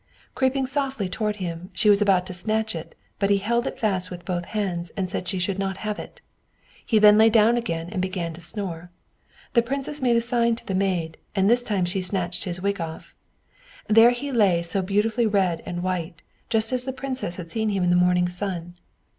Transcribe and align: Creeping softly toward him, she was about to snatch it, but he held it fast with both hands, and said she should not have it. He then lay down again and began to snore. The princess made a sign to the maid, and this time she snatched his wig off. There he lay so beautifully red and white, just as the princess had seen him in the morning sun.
Creeping 0.33 0.65
softly 0.65 1.07
toward 1.07 1.35
him, 1.35 1.69
she 1.73 1.87
was 1.87 2.01
about 2.01 2.25
to 2.25 2.33
snatch 2.33 2.73
it, 2.73 2.95
but 3.19 3.29
he 3.29 3.37
held 3.37 3.67
it 3.67 3.77
fast 3.79 4.09
with 4.09 4.25
both 4.25 4.45
hands, 4.45 4.91
and 4.97 5.07
said 5.07 5.27
she 5.27 5.37
should 5.37 5.59
not 5.59 5.77
have 5.85 5.99
it. 5.99 6.21
He 6.83 6.97
then 6.97 7.19
lay 7.19 7.29
down 7.29 7.55
again 7.55 7.87
and 7.91 8.01
began 8.01 8.33
to 8.33 8.41
snore. 8.41 8.89
The 9.53 9.61
princess 9.61 10.01
made 10.01 10.15
a 10.15 10.21
sign 10.21 10.55
to 10.55 10.65
the 10.65 10.73
maid, 10.73 11.19
and 11.35 11.47
this 11.47 11.61
time 11.61 11.85
she 11.85 12.01
snatched 12.01 12.45
his 12.45 12.59
wig 12.59 12.81
off. 12.81 13.13
There 13.87 14.09
he 14.09 14.31
lay 14.31 14.63
so 14.63 14.81
beautifully 14.81 15.27
red 15.27 15.61
and 15.67 15.83
white, 15.83 16.23
just 16.49 16.73
as 16.73 16.83
the 16.85 16.93
princess 16.93 17.35
had 17.35 17.51
seen 17.51 17.69
him 17.69 17.83
in 17.83 17.91
the 17.91 17.95
morning 17.95 18.27
sun. 18.27 18.77